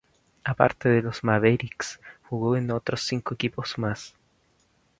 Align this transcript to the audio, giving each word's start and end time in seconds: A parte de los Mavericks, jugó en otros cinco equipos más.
A 0.43 0.55
parte 0.55 0.89
de 0.89 1.03
los 1.03 1.23
Mavericks, 1.23 1.99
jugó 2.27 2.57
en 2.57 2.71
otros 2.71 3.03
cinco 3.03 3.35
equipos 3.35 3.77
más. 3.77 4.15